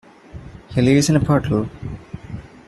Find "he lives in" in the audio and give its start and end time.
0.69-1.15